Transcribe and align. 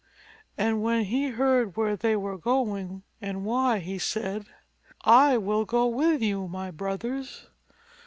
And 0.57 0.81
when 0.81 1.03
he 1.03 1.27
heard 1.27 1.77
where 1.77 1.95
they 1.95 2.15
were 2.15 2.35
going 2.35 3.03
and 3.21 3.45
why, 3.45 3.77
he 3.77 3.99
said, 3.99 4.47
"I 5.03 5.37
will 5.37 5.63
go 5.63 5.85
with 5.85 6.23
you, 6.23 6.47
my 6.47 6.71
brothers." 6.71 7.49